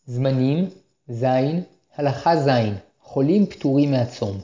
זמנים 0.07 0.69
ז. 1.09 1.25
הלכה 1.97 2.37
ז. 2.37 2.49
חולים 3.03 3.47
פטורים 3.47 3.91
מהצום. 3.91 4.41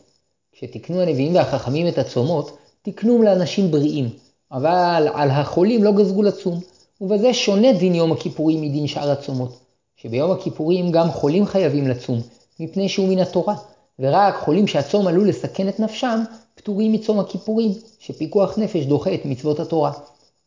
כשתיקנו 0.52 1.00
הנביאים 1.00 1.35
והחכמים 1.35 1.88
את 1.88 1.99
הצומות, 1.99 2.59
תיקנום 2.83 3.23
לאנשים 3.23 3.71
בריאים, 3.71 4.09
אבל 4.52 5.09
על 5.14 5.31
החולים 5.31 5.85
לא 5.85 5.93
גזרו 5.93 6.23
לצום, 6.23 6.61
ובזה 7.00 7.35
שונה 7.35 7.73
דין 7.73 7.95
יום 7.95 8.12
הכיפורים 8.12 8.62
מדין 8.62 8.87
שאר 8.87 9.11
הצומות, 9.11 9.61
שביום 9.97 10.31
הכיפורים 10.31 10.93
גם 10.93 11.11
חולים 11.11 11.47
חייבים 11.47 11.88
לצום, 11.88 12.21
מפני 12.61 12.88
שהוא 12.88 13.09
מן 13.09 13.19
התורה, 13.19 13.55
ורק 13.99 14.35
חולים 14.35 14.67
שהצום 14.67 15.07
עלול 15.07 15.28
לסכן 15.28 15.69
את 15.69 15.81
נפשם, 15.81 16.23
פטורים 16.55 16.93
מצום 16.93 17.21
הכיפורים, 17.21 17.73
שפיקוח 17.99 18.59
נפש 18.59 18.85
דוחה 18.85 19.14
את 19.14 19.25
מצוות 19.25 19.61
התורה. 19.61 19.93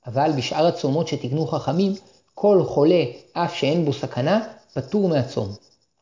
אבל 0.07 0.31
בשאר 0.37 0.65
הצומות 0.65 1.07
שתיקנו 1.07 1.47
חכמים, 1.47 1.93
כל 2.33 2.63
חולה, 2.65 3.03
אף 3.33 3.55
שאין 3.55 3.85
בו 3.85 3.93
סכנה, 3.93 4.41
פטור 4.73 5.09
מהצום. 5.09 5.49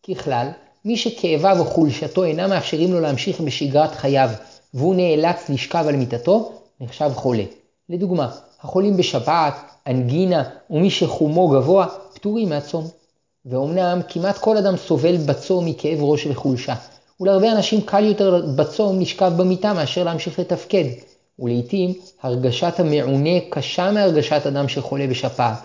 ככלל, 0.10 0.48
מי 0.86 0.98
שכאביו 0.98 1.60
או 1.60 1.66
חולשתו 1.66 2.24
אינם 2.24 2.50
מאפשרים 2.50 2.94
לו 2.94 3.00
להמשיך 3.00 3.42
בשגרת 3.42 3.96
חייו, 3.96 4.30
והוא 4.74 4.96
נאלץ 4.96 5.50
לשכב 5.50 5.86
על 5.88 5.96
מיטתו, 5.96 6.52
נחשב 6.82 7.12
חולה. 7.16 7.44
לדוגמה, 7.90 8.32
החולים 8.62 8.98
בשפעת, 8.98 9.54
אנגינה 9.88 10.44
ומי 10.70 10.90
שחומו 10.90 11.48
גבוה, 11.48 11.88
פטורים 12.14 12.50
מהצום. 12.50 12.88
ואומנם 13.46 14.02
כמעט 14.10 14.38
כל 14.38 14.58
אדם 14.58 14.78
סובל 14.78 15.18
בצום 15.18 15.66
מכאב 15.66 16.00
ראש 16.02 16.28
וחולשה, 16.28 16.76
ולהרבה 17.20 17.52
אנשים 17.52 17.82
קל 17.82 18.06
יותר 18.06 18.46
בצום 18.56 19.00
לשכב 19.00 19.34
במיטה 19.38 19.74
מאשר 19.74 20.04
להמשיך 20.04 20.40
לתפקד, 20.40 20.86
ולעיתים 21.40 21.94
הרגשת 22.22 22.80
המעונה 22.80 23.40
קשה 23.50 23.92
מהרגשת 23.92 24.42
אדם 24.48 24.68
שחולה 24.68 25.08
בשפעת. 25.08 25.58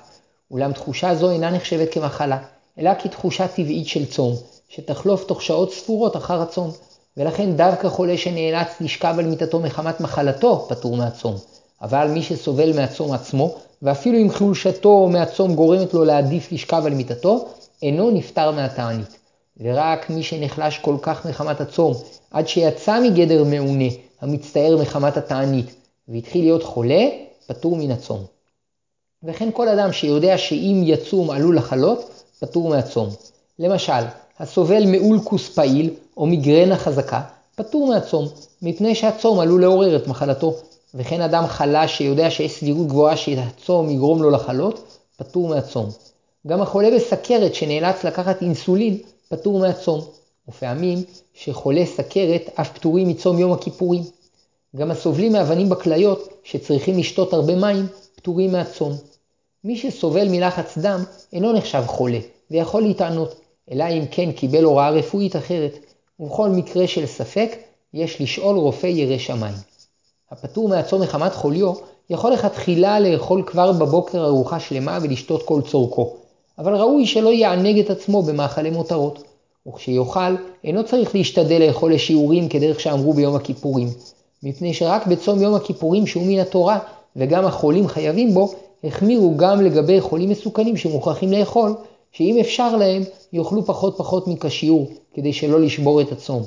אולם 0.51 0.73
תחושה 0.73 1.15
זו 1.15 1.31
אינה 1.31 1.51
נחשבת 1.51 1.93
כמחלה, 1.93 2.39
אלא 2.79 2.91
כתחושה 2.99 3.49
טבעית 3.49 3.87
של 3.87 4.07
צום, 4.07 4.35
שתחלוף 4.69 5.25
תוך 5.25 5.43
שעות 5.43 5.73
ספורות 5.73 6.17
אחר 6.17 6.43
הצום. 6.43 6.71
ולכן 7.17 7.57
דווקא 7.57 7.89
חולה 7.89 8.17
שנאלץ 8.17 8.69
לשכב 8.81 9.15
על 9.19 9.27
מיטתו 9.27 9.61
מחמת 9.61 10.01
מחלתו 10.01 10.67
פטור 10.69 10.97
מהצום. 10.97 11.37
אבל 11.83 12.09
מי 12.09 12.23
שסובל 12.23 12.77
מהצום 12.77 13.13
עצמו, 13.13 13.55
ואפילו 13.83 14.19
אם 14.19 14.31
חולשתו 14.31 15.09
מהצום 15.09 15.55
גורמת 15.55 15.95
לו 15.95 16.05
להעדיף 16.05 16.53
לשכב 16.53 16.83
על 16.87 16.95
מיטתו, 16.95 17.49
אינו 17.83 18.11
נפטר 18.11 18.51
מהתענית. 18.51 19.19
ורק 19.61 20.11
מי 20.11 20.23
שנחלש 20.23 20.79
כל 20.79 20.97
כך 21.03 21.27
מחמת 21.27 21.61
הצום, 21.61 21.95
עד 22.31 22.49
שיצא 22.49 23.01
מגדר 23.01 23.45
מעונה, 23.45 23.89
המצטער 24.21 24.77
מחמת 24.81 25.17
התענית, 25.17 25.75
והתחיל 26.09 26.45
להיות 26.45 26.63
חולה, 26.63 27.09
פטור 27.47 27.77
מן 27.77 27.91
הצום. 27.91 28.25
וכן 29.23 29.49
כל 29.53 29.69
אדם 29.69 29.93
שיודע 29.93 30.39
שאם 30.39 30.83
יצום 30.85 31.31
עלול 31.31 31.57
לחלות, 31.57 32.11
פטור 32.41 32.69
מהצום. 32.69 33.09
למשל, 33.59 34.03
הסובל 34.39 34.85
מאולקוס 34.87 35.49
פעיל 35.49 35.91
או 36.17 36.27
מיגרנה 36.27 36.77
חזקה, 36.77 37.21
פטור 37.55 37.87
מהצום, 37.87 38.29
מפני 38.63 38.95
שהצום 38.95 39.41
עלול 39.41 39.61
לעורר 39.61 39.97
את 39.97 40.07
מחלתו. 40.07 40.55
וכן 40.95 41.21
אדם 41.21 41.47
חלש 41.47 41.99
שיודע 41.99 42.31
שיש 42.31 42.53
סבירות 42.53 42.87
גבוהה 42.87 43.17
שהצום 43.17 43.91
יגרום 43.91 44.23
לו 44.23 44.31
לחלות, 44.31 44.99
פטור 45.17 45.49
מהצום. 45.49 45.91
גם 46.47 46.63
החולה 46.63 46.91
בסכרת 46.97 47.55
שנאלץ 47.55 48.05
לקחת 48.05 48.43
אינסולין, 48.43 48.99
פטור 49.29 49.59
מהצום. 49.59 50.01
ופעמים 50.49 50.99
שחולי 51.35 51.87
סכרת 51.87 52.51
אף 52.55 52.73
פטורים 52.73 53.09
מצום 53.09 53.39
יום 53.39 53.53
הכיפורים. 53.53 54.03
גם 54.77 54.91
הסובלים 54.91 55.33
מאבנים 55.33 55.69
בכליות 55.69 56.29
שצריכים 56.45 56.99
לשתות 56.99 57.33
הרבה 57.33 57.55
מים, 57.55 57.87
פטורים 58.17 58.53
מהצום. 58.53 58.93
מי 59.65 59.77
שסובל 59.77 60.29
מלחץ 60.29 60.79
דם 60.79 61.05
אינו 61.33 61.53
נחשב 61.53 61.83
חולה, 61.87 62.19
ויכול 62.51 62.83
להתענות, 62.83 63.35
אלא 63.71 63.85
אם 63.85 64.05
כן 64.11 64.33
קיבל 64.33 64.65
הוראה 64.65 64.91
רפואית 64.91 65.37
אחרת, 65.37 65.79
ובכל 66.21 66.49
מקרה 66.49 66.87
של 66.87 67.07
ספק, 67.07 67.57
יש 67.95 68.21
לשאול 68.21 68.57
רופא 68.57 68.87
ירא 68.87 69.19
שמיים. 69.19 69.55
הפטור 70.31 70.69
מהצום 70.69 71.03
מחמת 71.03 71.35
חוליו, 71.35 71.73
יכול 72.11 72.33
לכתחילה 72.33 73.01
לאכול 73.01 73.43
כבר 73.47 73.73
בבוקר 73.73 74.25
ארוחה 74.25 74.61
שלמה 74.61 74.99
ולשתות 75.03 75.43
כל 75.43 75.61
צורכו, 75.71 76.17
אבל 76.59 76.75
ראוי 76.75 77.07
שלא 77.07 77.33
יענג 77.33 77.79
את 77.79 77.91
עצמו 77.91 78.23
במאכלי 78.23 78.71
מותרות. 78.71 79.34
וכשיאכל, 79.69 80.37
אינו 80.65 80.85
צריך 80.85 81.15
להשתדל 81.15 81.67
לאכול 81.67 81.95
לשיעורים 81.95 82.49
כדרך 82.49 82.81
שאמרו 82.81 83.13
ביום 83.13 83.37
הכיפורים, 83.37 83.89
מפני 84.43 84.75
שרק 84.75 85.07
בצום 85.07 85.43
יום 85.43 85.55
הכיפורים 85.55 86.07
שהוא 86.07 86.27
מן 86.27 86.39
התורה, 86.39 86.79
וגם 87.17 87.45
החולים 87.45 87.89
חייבים 87.89 88.35
בו, 88.35 88.55
החמירו 88.85 89.37
גם 89.37 89.63
לגבי 89.63 90.01
חולים 90.01 90.31
מסוכנים 90.31 90.77
שמוכרחים 90.77 91.33
לאכול, 91.33 91.75
שאם 92.13 92.37
אפשר 92.41 92.77
להם, 92.77 93.03
יאכלו 93.33 93.65
פחות 93.65 93.95
פחות 93.97 94.29
מכשיעור, 94.29 94.87
כדי 95.15 95.33
שלא 95.33 95.61
לשבור 95.61 96.01
את 96.01 96.13
הצום. 96.13 96.43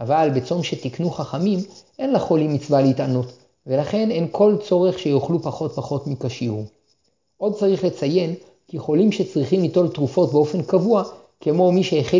אבל 0.00 0.30
בצום 0.34 0.62
שתיקנו 0.62 1.10
חכמים, 1.10 1.58
אין 1.98 2.12
לחולים 2.12 2.54
מצווה 2.54 2.82
להתענות, 2.82 3.32
ולכן 3.66 4.10
אין 4.10 4.28
כל 4.30 4.56
צורך 4.68 4.98
שיאכלו 4.98 5.42
פחות 5.42 5.72
פחות 5.72 6.06
מכשיעור. 6.06 6.64
עוד 7.36 7.54
צריך 7.54 7.84
לציין, 7.84 8.34
כי 8.68 8.78
חולים 8.78 9.12
שצריכים 9.12 9.62
ליטול 9.62 9.88
תרופות 9.88 10.32
באופן 10.32 10.62
קבוע, 10.62 11.02
כמו 11.44 11.72
מי 11.72 11.82
שהחל 11.82 12.18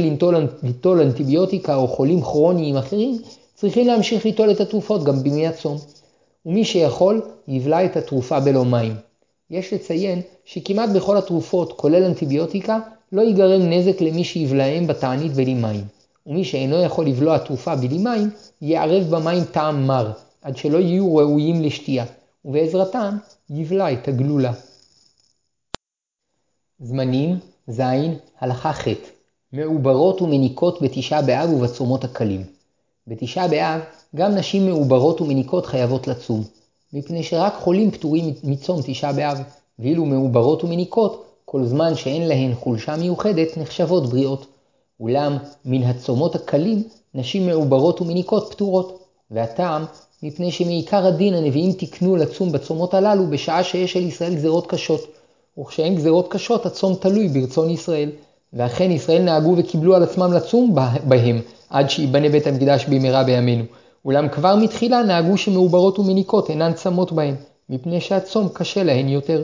ליטול 0.63 1.01
אנטיביוטיקה 1.01 1.75
או 1.75 1.89
חולים 1.89 2.23
כרוניים 2.23 2.77
אחרים, 2.77 3.19
צריכים 3.55 3.87
להמשיך 3.87 4.25
ליטול 4.25 4.51
את 4.51 4.61
התרופות 4.61 5.05
גם 5.05 5.23
בימי 5.23 5.47
הצום. 5.47 5.79
ומי 6.47 6.65
שיכול, 6.65 7.23
יבלע 7.49 7.85
את 7.85 7.97
התרופה 7.97 8.41
בלא 8.41 8.65
מים. 8.65 8.95
יש 9.51 9.73
לציין 9.73 10.21
שכמעט 10.45 10.91
בכל 10.91 11.17
התרופות, 11.17 11.73
כולל 11.73 12.03
אנטיביוטיקה, 12.03 12.79
לא 13.13 13.23
ייגרם 13.23 13.61
נזק 13.63 14.01
למי 14.01 14.25
שיבלעם 14.25 14.87
בתענית 14.87 15.33
בלי 15.33 15.55
מים. 15.55 15.85
ומי 16.27 16.45
שאינו 16.45 16.83
יכול 16.83 17.07
לבלוע 17.07 17.39
תרופה 17.39 17.77
בלי 17.77 17.99
מים, 17.99 18.31
יערב 18.63 19.05
במים 19.11 19.45
טעם 19.45 19.87
מר, 19.87 20.13
עד 20.43 20.57
שלא 20.57 20.79
יהיו 20.79 21.17
ראויים 21.17 21.63
לשתייה, 21.63 22.05
ובעזרתם 22.45 23.17
יבלע 23.51 23.93
את 23.93 24.09
הגלולה. 24.09 24.53
זמנים, 26.81 27.39
ז. 27.69 27.81
הלכה 28.41 28.73
ח' 28.73 28.89
מעוברות 29.53 30.23
ומניקות 30.23 30.83
בתשעה 30.83 31.23
באב 31.23 31.51
ובצומות 31.51 32.05
הקלים. 32.05 32.45
בתשעה 33.07 33.49
באב 33.49 33.81
גם 34.17 34.35
נשים 34.35 34.67
מעוברות 34.67 35.21
ומניקות 35.21 35.67
חייבות 35.67 36.09
לצום, 36.09 36.45
מפני 36.93 37.23
שרק 37.23 37.55
חולים 37.55 37.91
פטורים 37.91 38.35
מצום 38.45 38.81
תשעה 38.85 39.13
באב, 39.13 39.39
ואילו 39.79 40.05
מעוברות 40.05 40.65
ומניקות, 40.65 41.25
כל 41.45 41.65
זמן 41.65 41.95
שאין 41.95 42.29
להן 42.29 42.55
חולשה 42.55 42.97
מיוחדת, 42.97 43.57
נחשבות 43.57 44.07
בריאות. 44.07 44.47
אולם 45.01 45.37
מן 45.65 45.83
הצומות 45.83 46.35
הקלים, 46.35 46.83
נשים 47.15 47.47
מעוברות 47.47 48.01
ומניקות 48.01 48.49
פטורות. 48.51 49.03
והטעם, 49.31 49.85
מפני 50.23 50.53
שמעיקר 50.53 51.07
הדין 51.07 51.35
הנביאים 51.35 51.73
תיקנו 51.73 52.17
לצום 52.17 52.53
בצומות 52.53 52.95
הללו 52.95 53.27
בשעה 53.27 53.65
שיש 53.65 53.97
על 53.97 54.03
ישראל 54.03 54.35
גזרות 54.35 54.67
קשות. 54.67 55.01
וכשאין 55.59 55.95
גזרות 55.95 56.33
קשות, 56.33 56.67
הצום 56.67 56.95
תלוי 56.95 57.29
ברצון 57.29 57.71
ישראל. 57.71 58.11
ואכן 58.53 58.91
ישראל 58.91 59.23
נהגו 59.23 59.55
וקיבלו 59.59 59.95
על 59.95 60.03
עצמם 60.03 60.33
לצום 60.33 60.75
בהם, 61.05 61.41
עד 61.71 61.91
שיבנה 61.91 62.29
בית 62.29 62.47
המקדש 62.47 62.85
במהרה 62.85 63.25
בימינו. 63.25 63.65
אולם 64.05 64.29
כבר 64.29 64.57
מתחילה 64.57 65.03
נהגו 65.03 65.39
שמעוברות 65.39 65.99
ומניקות 65.99 66.51
אינן 66.51 66.73
צמות 66.73 67.13
בהם, 67.13 67.35
מפני 67.69 68.01
שהצום 68.01 68.49
קשה 68.53 68.83
להן 68.83 69.09
יותר. 69.09 69.43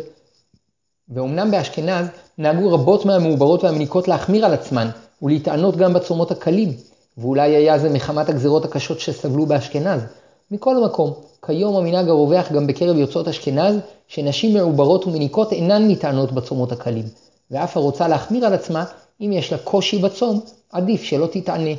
ואומנם 1.09 1.51
באשכנז 1.51 2.07
נהגו 2.39 2.73
רבות 2.73 3.05
מהמעוברות 3.05 3.65
והמניקות 3.65 4.09
להחמיר 4.09 4.47
על 4.47 4.53
עצמן, 4.53 4.89
ולהתענות 5.23 5.77
גם 5.77 5.93
בצומות 5.93 6.31
הקלים, 6.31 6.73
ואולי 7.19 7.57
היה 7.57 7.79
זה 7.79 7.89
מחמת 7.89 8.29
הגזרות 8.29 8.65
הקשות 8.65 9.01
שסבלו 9.01 9.47
באשכנז. 9.47 10.03
מכל 10.51 10.85
מקום, 10.85 11.13
כיום 11.49 11.77
המנהג 11.77 12.09
הרווח 12.09 12.53
גם 12.53 12.67
בקרב 12.67 12.97
יוצאות 12.97 13.29
אשכנז, 13.29 13.77
שנשים 14.09 14.55
מעוברות 14.55 15.07
ומניקות 15.07 15.53
אינן 15.53 15.91
מתענות 15.91 16.33
בצומות 16.33 16.73
הקלים, 16.73 17.05
ואף 17.51 17.77
הרוצה 17.77 18.09
להחמיר 18.09 18.47
על 18.47 18.55
עצמה, 18.55 18.85
אם 19.21 19.33
יש 19.33 19.53
לה 19.53 19.59
קושי 19.59 19.99
בצום, 19.99 20.41
עדיף 20.73 21.03
שלא 21.03 21.27
תתענה, 21.27 21.71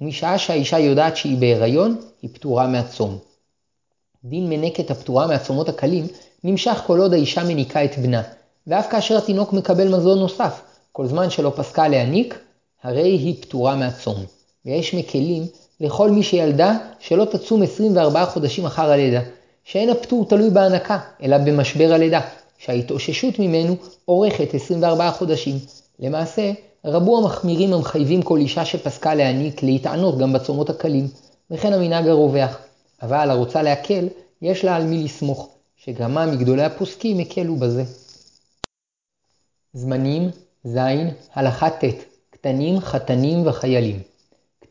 ומשעה 0.00 0.38
שהאישה 0.38 0.78
יודעת 0.78 1.16
שהיא 1.16 1.38
בהיריון, 1.38 1.96
היא 2.22 2.30
פטורה 2.34 2.66
מהצום. 2.66 3.18
דין 4.24 4.48
מנקת 4.50 4.90
הפטורה 4.90 5.26
מהצומות 5.26 5.68
הקלים 5.68 6.06
נמשך 6.44 6.82
כל 6.86 7.00
עוד 7.00 7.12
האישה 7.12 7.44
מניקה 7.44 7.84
את 7.84 7.98
בנה, 7.98 8.22
ואף 8.66 8.90
כאשר 8.90 9.18
התינוק 9.18 9.52
מקבל 9.52 9.96
מזון 9.96 10.18
נוסף, 10.18 10.62
כל 10.92 11.06
זמן 11.06 11.30
שלא 11.30 11.52
פסקה 11.56 11.88
להניק, 11.88 12.38
הרי 12.82 13.10
היא 13.10 13.42
פטורה 13.42 13.76
מהצום. 13.76 14.24
ויש 14.66 14.94
מקלים 14.94 15.46
לכל 15.80 16.10
מי 16.10 16.22
שילדה 16.22 16.76
שלא 17.00 17.24
תצום 17.24 17.62
24 17.62 18.24
חודשים 18.24 18.66
אחר 18.66 18.90
הלידה, 18.90 19.20
שאין 19.64 19.90
הפטור 19.90 20.28
תלוי 20.28 20.50
בהנקה, 20.50 20.98
אלא 21.22 21.38
במשבר 21.38 21.92
הלידה, 21.92 22.20
שההתאוששות 22.58 23.38
ממנו 23.38 23.76
אורכת 24.08 24.54
24 24.54 25.10
חודשים. 25.10 25.56
למעשה, 25.98 26.52
רבו 26.84 27.18
המחמירים 27.18 27.72
המחייבים 27.72 28.22
כל 28.22 28.38
אישה 28.38 28.64
שפסקה 28.64 29.14
להעניק 29.14 29.62
להתענות 29.62 30.18
גם 30.18 30.32
בצומות 30.32 30.70
הקלים, 30.70 31.08
וכן 31.50 31.72
המנהג 31.72 32.08
הרווח. 32.08 32.58
אבל 33.02 33.30
הרוצה 33.30 33.62
להקל, 33.62 34.08
יש 34.42 34.64
לה 34.64 34.76
על 34.76 34.84
מי 34.84 35.04
לסמוך, 35.04 35.48
שגמה 35.76 36.26
מגדולי 36.26 36.62
הפוסקים 36.62 37.18
הקלו 37.18 37.56
בזה. 37.56 37.84
זמנים, 39.72 40.30
ז. 40.64 40.76
הלכה 41.34 41.70
ט' 41.70 41.84
קטנים, 42.30 42.80
חתנים 42.80 43.46
וחיילים. 43.46 44.13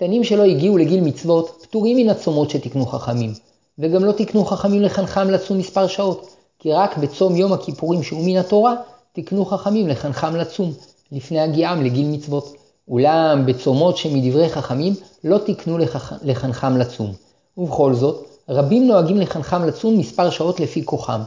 קטנים 0.04 0.24
שלא 0.24 0.44
הגיעו 0.44 0.78
לגיל 0.78 1.02
מצוות, 1.02 1.60
פטורים 1.62 1.98
מן 1.98 2.10
הצומות 2.10 2.50
שתקנו 2.50 2.86
חכמים, 2.86 3.34
וגם 3.80 4.04
לא 4.04 4.12
תקנו 4.12 4.46
חכמים 4.46 4.82
לחנכם 4.82 5.30
לצום 5.30 5.58
מספר 5.58 5.88
שעות, 5.88 6.36
כי 6.60 6.74
רק 6.74 6.98
בצום 6.98 7.36
יום 7.36 7.54
הכיפורים 7.54 8.04
שהוא 8.04 8.26
מן 8.26 8.38
התורה, 8.38 8.76
תקנו 9.14 9.46
חכמים 9.46 9.88
לחנכם 9.88 10.36
לצום, 10.36 10.74
לפני 11.12 11.40
הגיעם 11.40 11.84
לגיל 11.84 12.08
מצוות. 12.08 12.56
אולם 12.88 13.46
בצומות 13.46 13.98
שמדברי 13.98 14.50
חכמים 14.50 14.94
לא 15.24 15.38
תקנו 15.38 15.78
לחכ... 15.78 16.14
לחנכם 16.24 16.78
לצום. 16.78 17.14
ובכל 17.58 17.94
זאת, 17.94 18.26
רבים 18.50 18.88
נוהגים 18.88 19.18
לחנכם 19.18 19.64
לצום 19.64 19.98
מספר 19.98 20.30
שעות 20.30 20.60
לפי 20.60 20.86
כוחם, 20.86 21.22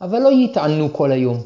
אבל 0.00 0.18
לא 0.18 0.28
יטענו 0.32 0.92
כל 0.92 1.12
היום. 1.12 1.36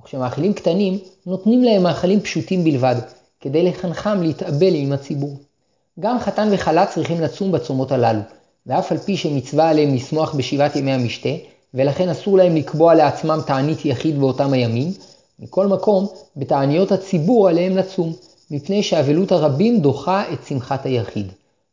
וכשמאכילים 0.00 0.54
קטנים, 0.54 0.98
נותנים 1.26 1.64
להם 1.64 1.82
מאכלים 1.82 2.20
פשוטים 2.20 2.64
בלבד, 2.64 2.96
כדי 3.40 3.62
לחנכם 3.62 4.22
להתאבל 4.22 4.74
עם 4.74 4.92
הציבור. 4.92 5.36
גם 6.00 6.18
חתן 6.18 6.48
וכלה 6.52 6.86
צריכים 6.86 7.20
לצום 7.20 7.52
בצומות 7.52 7.92
הללו, 7.92 8.20
ואף 8.66 8.92
על 8.92 8.98
פי 8.98 9.16
שמצווה 9.16 9.70
עליהם 9.70 9.94
לשמוח 9.94 10.34
בשבעת 10.34 10.76
ימי 10.76 10.92
המשתה, 10.92 11.28
ולכן 11.74 12.08
אסור 12.08 12.38
להם 12.38 12.56
לקבוע 12.56 12.94
לעצמם 12.94 13.38
תענית 13.46 13.84
יחיד 13.84 14.20
באותם 14.20 14.52
הימים, 14.52 14.92
מכל 15.38 15.66
מקום, 15.66 16.06
בתעניות 16.36 16.92
הציבור 16.92 17.48
עליהם 17.48 17.76
לצום, 17.76 18.12
מפני 18.50 18.82
שאבלות 18.82 19.32
הרבים 19.32 19.80
דוחה 19.80 20.32
את 20.32 20.46
שמחת 20.46 20.86
היחיד. 20.86 21.26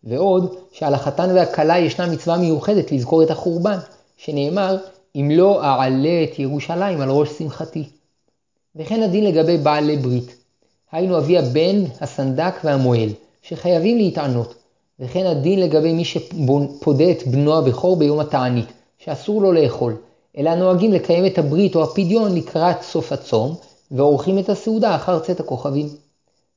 ועוד, 0.04 0.56
שעל 0.72 0.94
החתן 0.94 1.36
והכלה 1.36 1.78
ישנה 1.78 2.08
מצווה 2.08 2.38
מיוחדת 2.38 2.92
לזכור 2.92 3.24
את 3.24 3.32
החורבן, 3.32 3.78
שנאמר, 4.18 4.78
אם 5.16 5.32
לא 5.34 5.64
אעלה 5.64 6.24
את 6.24 6.40
ירושלים 6.40 7.02
על 7.02 7.10
ראש 7.10 7.30
שמחתי. 7.30 7.84
וכן 8.76 9.04
הדין 9.04 9.26
לגבי 9.26 9.58
בעלי 9.58 9.98
ברית. 9.98 10.36
היינו 10.92 11.18
אבי 11.18 11.38
הבן, 11.38 11.84
הסנדק 12.02 12.54
והמוהל, 12.64 13.10
שחייבים 13.50 13.98
להתענות, 13.98 14.56
וכן 15.00 15.26
הדין 15.26 15.60
לגבי 15.60 15.94
מי 15.94 16.06
שפודה 16.06 17.12
את 17.12 17.28
בנו 17.28 17.58
הבכור 17.58 17.96
ביום 17.96 18.20
התענית, 18.20 18.66
שאסור 18.98 19.42
לו 19.42 19.52
לאכול, 19.52 19.96
אלא 20.38 20.56
נוהגים 20.56 20.94
לקיים 20.94 21.26
את 21.26 21.38
הברית 21.38 21.76
או 21.76 21.84
הפדיון 21.84 22.36
לקראת 22.36 22.82
סוף 22.82 23.12
הצום, 23.12 23.56
ועורכים 23.92 24.40
את 24.40 24.50
הסעודה 24.50 24.96
אחר 24.96 25.20
צאת 25.20 25.40
הכוכבים. 25.40 25.88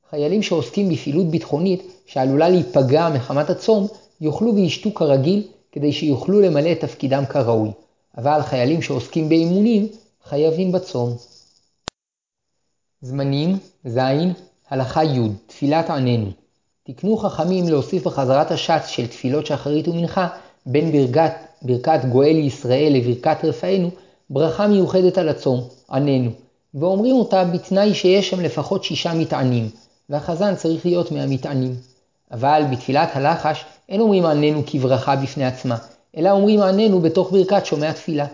חיילים 0.09 0.41
שעוסקים 0.41 0.89
בפעילות 0.89 1.25
ביטחונית 1.25 1.83
שעלולה 2.05 2.49
להיפגע 2.49 3.09
מחמת 3.09 3.49
הצום, 3.49 3.87
יאכלו 4.21 4.55
וישתו 4.55 4.93
כרגיל 4.93 5.47
כדי 5.71 5.91
שיוכלו 5.91 6.41
למלא 6.41 6.71
את 6.71 6.79
תפקידם 6.79 7.23
כראוי. 7.29 7.69
אבל 8.17 8.41
חיילים 8.41 8.81
שעוסקים 8.81 9.29
באימונים 9.29 9.87
חייבים 10.23 10.71
בצום. 10.71 11.15
זמנים 13.01 13.57
ז. 13.85 13.97
הלכה 14.69 15.03
י' 15.03 15.29
תפילת 15.47 15.89
עננו 15.89 16.42
תקנו 16.87 17.17
חכמים 17.17 17.67
להוסיף 17.69 18.07
בחזרת 18.07 18.51
הש"ץ 18.51 18.87
של 18.87 19.07
תפילות 19.07 19.45
שחרית 19.45 19.87
ומנחה 19.87 20.27
בין 20.65 20.91
ברכת, 20.91 21.31
ברכת 21.61 22.05
גואל 22.09 22.35
ישראל 22.35 22.93
לברכת 22.95 23.37
רפאנו 23.43 23.89
ברכה 24.29 24.67
מיוחדת 24.67 25.17
על 25.17 25.29
הצום, 25.29 25.61
עננו, 25.91 26.31
ואומרים 26.73 27.15
אותה 27.15 27.43
בתנאי 27.43 27.93
שיש 27.93 28.29
שם 28.29 28.39
לפחות 28.41 28.83
שישה 28.83 29.13
מטענים, 29.13 29.69
והחזן 30.09 30.55
צריך 30.55 30.85
להיות 30.85 31.11
מהמטענים. 31.11 31.75
אבל 32.31 32.63
בתפילת 32.71 33.09
הלחש 33.13 33.65
אין 33.89 34.01
אומרים 34.01 34.25
עננו 34.25 34.61
כברכה 34.65 35.15
בפני 35.15 35.45
עצמה, 35.45 35.77
אלא 36.17 36.31
אומרים 36.31 36.61
עננו 36.61 36.99
בתוך 36.99 37.31
ברכת 37.31 37.65
שומע 37.65 37.91
תפילה. 37.91 38.25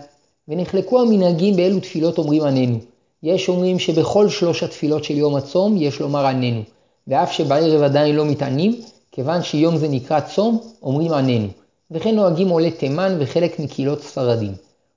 ונחלקו 0.48 1.00
המנהגים 1.00 1.56
באילו 1.56 1.80
תפילות 1.80 2.18
אומרים 2.18 2.42
עננו. 2.42 2.78
יש 3.22 3.48
אומרים 3.48 3.78
שבכל 3.78 4.28
שלוש 4.28 4.62
התפילות 4.62 5.04
של 5.04 5.14
יום 5.14 5.36
הצום 5.36 5.76
יש 5.76 6.00
לומר 6.00 6.26
עננו, 6.26 6.62
ואף 7.10 7.32
שבערב 7.32 7.82
עדיין 7.82 8.16
לא 8.16 8.24
מתענים, 8.24 8.80
כיוון 9.12 9.42
שיום 9.42 9.76
זה 9.76 9.88
נקרא 9.88 10.20
צום, 10.20 10.60
אומרים 10.82 11.12
עננו. 11.12 11.48
וכן 11.90 12.14
נוהגים 12.14 12.48
עולי 12.48 12.70
תימן 12.70 13.16
וחלק 13.20 13.58
מקהילות 13.60 14.02
ספרדים. 14.02 14.52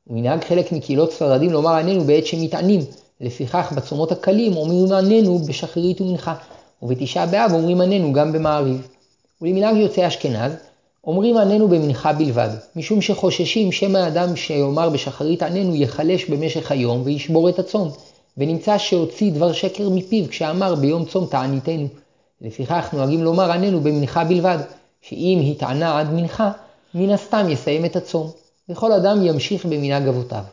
ומנהג 0.08 0.44
חלק 0.44 0.72
מקהילות 0.72 1.12
ספרדים 1.12 1.52
לומר 1.52 1.74
עננו 1.74 2.04
בעת 2.04 2.26
שמתענים, 2.26 2.82
לפיכך 3.22 3.74
בצומות 3.76 4.12
הקלים 4.12 4.58
אומרים 4.58 4.94
עננו 4.94 5.40
בשחרית 5.40 6.02
ומנחה, 6.02 6.34
ובתשעה 6.82 7.26
באב 7.26 7.52
אומרים 7.54 7.82
עננו 7.82 8.14
גם 8.14 8.32
במעריב. 8.32 8.88
ולמנהג 9.42 9.76
יוצאי 9.76 10.08
אשכנז, 10.08 10.52
אומרים 11.04 11.38
עננו 11.38 11.68
במנחה 11.68 12.14
בלבד, 12.14 12.50
משום 12.76 13.02
שחוששים 13.02 13.72
שמא 13.72 13.98
האדם 13.98 14.36
שיאמר 14.36 14.90
בשחרית 14.90 15.44
עננו 15.44 15.76
יחלש 15.76 16.26
במשך 16.26 16.72
היום 16.72 17.02
וישבור 17.06 17.50
את 17.50 17.60
הצום, 17.60 17.92
ונמצא 18.38 18.78
שהוציא 18.78 19.32
דבר 19.32 19.54
שקר 19.54 19.90
מפיו 19.90 20.28
כשאמר 20.30 20.76
ביום 20.76 21.06
צום 21.06 21.26
תעניתנו. 21.26 21.88
לפיכך 22.44 22.90
נוהגים 22.94 23.24
לומר 23.24 23.52
עננו 23.52 23.82
במנחה 23.82 24.24
בלבד, 24.24 24.58
שאם 25.02 25.42
התענה 25.52 26.00
עד 26.00 26.14
מנחה, 26.14 26.52
מן 26.94 27.10
הסתם 27.10 27.50
יסיים 27.50 27.86
את 27.86 27.96
הצום, 27.96 28.32
וכל 28.70 28.92
אדם 28.92 29.26
ימשיך 29.26 29.66
במנהג 29.66 30.08
אבותיו. 30.08 30.44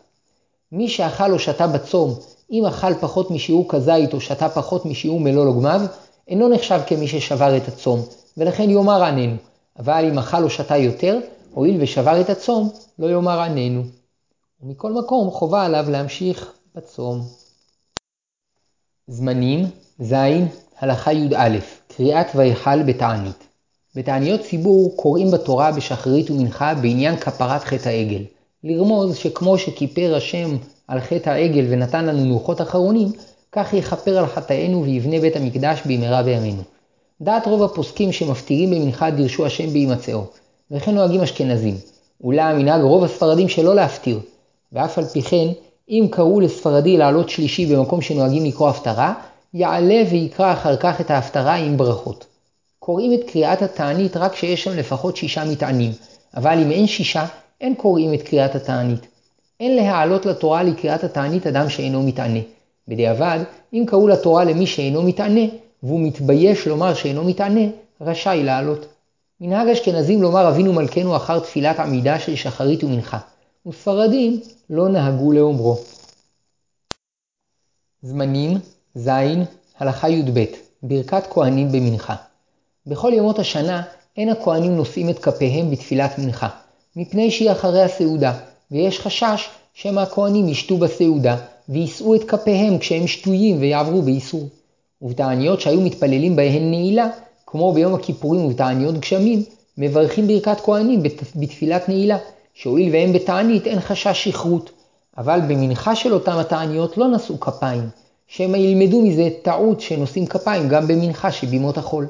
מי 0.73 0.89
שאכל 0.89 1.33
או 1.33 1.39
שתה 1.39 1.67
בצום, 1.67 2.15
אם 2.51 2.67
אכל 2.67 2.95
פחות 2.95 3.31
משיעור 3.31 3.69
כזית 3.69 4.15
או 4.15 4.21
שתה 4.21 4.49
פחות 4.49 4.87
משיעור 4.87 5.21
מלוא 5.21 5.45
לוגמיו, 5.45 5.81
אינו 6.29 6.49
נחשב 6.49 6.81
כמי 6.87 7.09
ששבר 7.09 7.57
את 7.57 7.69
הצום, 7.69 8.01
ולכן 8.37 8.71
יאמר 8.71 9.03
עננו. 9.03 9.37
אבל 9.79 10.05
אם 10.13 10.19
אכל 10.19 10.43
או 10.45 10.51
שתה 10.51 10.77
יותר, 10.77 11.19
הואיל 11.55 11.77
ושבר 11.81 12.21
את 12.21 12.31
הצום, 12.31 12.71
לא 12.99 13.07
יאמר 13.11 13.41
עננו. 13.41 13.83
ומכל 14.63 14.93
מקום 14.93 15.31
חובה 15.31 15.65
עליו 15.65 15.85
להמשיך 15.91 16.53
בצום. 16.75 17.21
זמנים 19.07 19.71
ז. 19.99 20.15
הלכה 20.81 21.13
י"א 21.13 21.80
קריאת 21.97 22.27
ויכל 22.35 22.83
בתענית 22.83 23.47
בתעניות 23.97 24.41
ציבור 24.41 24.97
קוראים 24.97 25.31
בתורה 25.31 25.73
בשחרית 25.73 26.31
ומנחה 26.31 26.75
בעניין 26.75 27.17
כפרת 27.17 27.65
חטא 27.65 27.89
העגל. 27.89 28.23
לרמוז 28.65 29.17
שכמו 29.17 29.59
שכיפר 29.59 30.15
השם 30.17 30.57
על 30.89 31.01
חטא 31.01 31.31
העגל 31.31 31.67
ונתן 31.69 32.07
לנו 32.07 32.31
לוחות 32.33 32.61
אחרונים, 32.61 33.09
כך 33.53 33.75
יכפר 33.75 34.19
על 34.19 34.27
חטאינו 34.27 34.85
ויבנה 34.85 35.21
בית 35.21 35.37
המקדש 35.37 35.81
במהרה 35.87 36.23
בימינו. 36.23 36.63
דעת 37.21 37.47
רוב 37.47 37.63
הפוסקים 37.63 38.13
שמפטירים 38.13 38.71
במנחה 38.71 39.11
דירשו 39.11 39.47
השם 39.47 39.73
בהימצאו, 39.73 40.25
וכן 40.71 40.95
נוהגים 40.95 41.21
אשכנזים. 41.21 41.77
אולם 42.25 42.59
מנהג 42.59 42.83
רוב 42.83 43.05
הספרדים 43.05 43.49
שלא 43.49 43.75
להפטיר, 43.75 44.21
ואף 44.73 44.99
על 44.99 45.05
פי 45.05 45.23
כן, 45.23 45.49
אם 45.89 46.07
קראו 46.11 46.41
לספרדי 46.41 46.97
לעלות 46.97 47.29
שלישי 47.29 47.67
במקום 47.67 48.03
שנוהגים 48.03 48.45
לקרוא 48.45 48.69
הפטרה, 48.69 49.15
יעלה 49.55 50.03
ויקרא 50.11 50.53
אחר 50.53 50.77
כך 50.77 51.01
את 51.01 51.11
ההפטרה 51.11 51.55
עם 51.55 51.77
ברכות. 51.77 52.27
קוראים 52.79 53.15
את 53.15 53.31
קריאת 53.31 53.63
התענית 53.63 54.17
רק 54.17 54.33
כשיש 54.33 54.65
שם 54.65 54.77
לפחות 54.77 55.17
שישה 55.17 55.45
מטענים, 55.45 55.93
אבל 56.37 56.59
אם 56.63 56.71
אין 56.71 56.87
שישה, 56.87 57.27
אין 57.61 57.75
קוראים 57.75 58.15
את 58.15 58.23
קריאת 58.23 58.55
התענית. 58.55 59.07
אין 59.61 59.77
להעלות 59.77 60.27
לתורה 60.27 60.63
לקריאת 60.63 61.05
התענית 61.05 61.47
אדם 61.47 61.69
שאינו 61.69 62.03
מתענה. 62.03 62.39
בדיעבד, 62.89 63.39
אם 63.73 63.85
קראו 63.87 64.09
לתורה 64.09 64.45
למי 64.45 64.67
שאינו 64.67 65.03
מתענה, 65.03 65.41
והוא 65.83 66.01
מתבייש 66.01 66.67
לומר 66.67 66.95
שאינו 66.95 67.25
מתענה, 67.25 67.61
רשאי 68.01 68.43
לעלות. 68.45 68.87
מנהג 69.41 69.69
אשכנזים 69.69 70.23
לומר 70.23 70.49
אבינו 70.49 70.73
מלכנו 70.73 71.17
אחר 71.17 71.39
תפילת 71.39 71.79
עמידה 71.79 72.19
של 72.19 72.37
שחרית 72.37 72.85
ומנחה, 72.85 73.19
וספרדים 73.67 74.41
לא 74.71 74.89
נהגו 74.89 75.33
לאומרו. 75.33 75.79
זמנים 78.03 78.59
ז. 78.95 79.09
הלכה 79.79 80.09
י"ב 80.09 80.45
ברכת 80.83 81.23
כהנים 81.31 81.73
במנחה 81.73 82.15
בכל 82.87 83.13
ימות 83.15 83.39
השנה 83.39 83.83
אין 84.17 84.29
הכהנים 84.29 84.77
נושאים 84.77 85.11
את 85.11 85.19
כפיהם 85.19 85.71
בתפילת 85.71 86.19
מנחה, 86.19 86.49
מפני 86.97 87.31
שהיא 87.31 87.53
אחרי 87.53 87.83
הסעודה, 87.83 88.33
ויש 88.71 89.01
חשש 89.01 89.49
שמא 89.75 90.01
הכהנים 90.01 90.49
ישתו 90.49 90.79
בסעודה, 90.79 91.37
ויישאו 91.69 92.15
את 92.15 92.25
כפיהם 92.25 92.79
כשהם 92.79 93.07
שטויים 93.07 93.61
ויעברו 93.61 94.03
באיסור. 94.03 94.49
ובתעניות 95.03 95.61
שהיו 95.61 95.81
מתפללים 95.81 96.37
בהן 96.37 96.71
נעילה, 96.71 97.09
כמו 97.47 97.73
ביום 97.73 97.95
הכיפורים 97.95 98.45
ובתעניות 98.45 98.99
גשמים, 98.99 99.43
מברכים 99.79 100.27
ברכת 100.27 100.61
כהנים 100.61 101.03
בתפילת 101.35 101.89
נעילה, 101.89 102.19
שהואיל 102.55 102.93
והם 102.93 103.13
בתענית 103.13 103.67
אין 103.67 103.81
חשש 103.81 104.25
שכרות. 104.25 104.71
אבל 105.19 105.41
במנחה 105.41 105.97
של 105.97 106.15
אותם 106.15 106.39
התעניות 106.39 106.99
לא 106.99 107.09
נשאו 107.09 107.41
כפיים, 107.41 107.89
שמא 108.33 108.57
ילמדו 108.57 109.03
מזה 109.03 109.29
טעות 109.43 109.81
שנושאים 109.81 110.27
כפיים 110.27 110.69
גם 110.69 110.87
במנחה 110.87 111.33
שבימות 111.33 111.79
החול. 111.79 112.07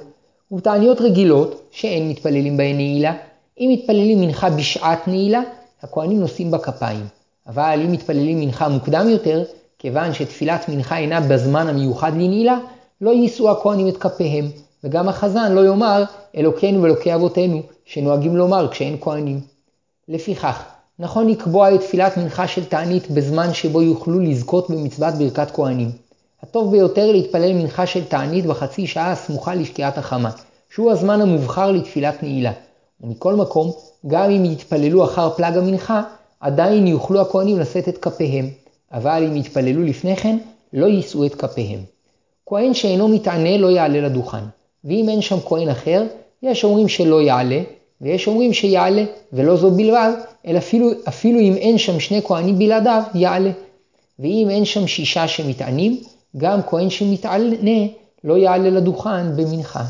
ובתעניות 0.50 1.00
רגילות, 1.00 1.62
שאין 1.70 2.08
מתפללים 2.08 2.56
בהן 2.56 2.76
נעילה, 2.76 3.14
אם 3.60 3.70
מתפללים 3.72 4.20
מנחה 4.20 4.50
בשעת 4.50 5.08
נעילה, 5.08 5.40
הכהנים 5.82 6.20
נושאים 6.20 6.50
בה 6.50 6.58
כפיים. 6.58 7.06
אבל 7.46 7.80
אם 7.84 7.92
מתפללים 7.92 8.40
מנחה 8.40 8.68
מוקדם 8.68 9.08
יותר, 9.08 9.44
כיוון 9.78 10.14
שתפילת 10.14 10.68
מנחה 10.68 10.98
אינה 10.98 11.20
בזמן 11.20 11.68
המיוחד 11.68 12.12
לנעילה, 12.14 12.58
לא 13.00 13.10
יישאו 13.10 13.50
הכהנים 13.50 13.88
את 13.88 13.96
כפיהם, 13.96 14.48
וגם 14.84 15.08
החזן 15.08 15.52
לא 15.52 15.66
יאמר 15.66 16.04
אלוקינו 16.36 16.82
ואלוקי 16.82 17.14
אבותינו, 17.14 17.62
שנוהגים 17.84 18.36
לומר 18.36 18.68
כשאין 18.68 18.96
כהנים. 19.00 19.40
לפיכך, 20.08 20.64
נכון 20.98 21.28
לקבוע 21.28 21.74
את 21.74 21.80
תפילת 21.80 22.16
מנחה 22.16 22.46
של 22.46 22.64
תענית 22.64 23.10
בזמן 23.10 23.54
שבו 23.54 23.82
יוכלו 23.82 24.20
לזכות 24.20 24.70
במצוות 24.70 25.14
ברכת 25.14 25.50
כהנים. 25.50 26.09
הטוב 26.50 26.70
ביותר 26.70 27.12
להתפלל 27.12 27.52
מנחה 27.52 27.86
של 27.86 28.04
תענית 28.04 28.46
בחצי 28.46 28.86
שעה 28.86 29.12
הסמוכה 29.12 29.54
לשקיעת 29.54 29.98
החמה, 29.98 30.30
שהוא 30.74 30.90
הזמן 30.92 31.20
המובחר 31.20 31.72
לתפילת 31.72 32.22
נעילה. 32.22 32.52
ומכל 33.00 33.34
מקום, 33.34 33.72
גם 34.06 34.30
אם 34.30 34.44
יתפללו 34.44 35.04
אחר 35.04 35.30
פלג 35.30 35.56
המנחה, 35.56 36.02
עדיין 36.40 36.86
יוכלו 36.86 37.20
הכהנים 37.20 37.58
לשאת 37.58 37.88
את 37.88 37.98
כפיהם, 37.98 38.48
אבל 38.92 39.24
אם 39.26 39.36
יתפללו 39.36 39.82
לפני 39.82 40.16
כן, 40.16 40.38
לא 40.72 40.86
יישאו 40.86 41.26
את 41.26 41.34
כפיהם. 41.34 41.80
כהן 42.46 42.74
שאינו 42.74 43.08
מתענה 43.08 43.56
לא 43.56 43.70
יעלה 43.70 44.00
לדוכן, 44.00 44.44
ואם 44.84 45.08
אין 45.08 45.22
שם 45.22 45.40
כהן 45.40 45.68
אחר, 45.68 46.02
יש 46.42 46.64
אומרים 46.64 46.88
שלא 46.88 47.22
יעלה, 47.22 47.62
ויש 48.00 48.26
אומרים 48.26 48.52
שיעלה, 48.52 49.04
ולא 49.32 49.56
זו 49.56 49.70
בלבד, 49.70 50.12
אלא 50.46 50.58
אפילו, 50.58 50.90
אפילו 51.08 51.40
אם 51.40 51.54
אין 51.56 51.78
שם 51.78 52.00
שני 52.00 52.22
כהנים 52.22 52.58
בלעדיו, 52.58 53.02
יעלה. 53.14 53.50
ואם 54.18 54.46
אין 54.50 54.64
שם 54.64 54.86
שישה 54.86 55.28
שמתענים, 55.28 56.00
גם 56.36 56.60
כהן 56.62 56.90
שמתענה 56.90 57.86
לא 58.24 58.38
יעלה 58.38 58.70
לדוכן 58.70 59.36
במנחה. 59.36 59.84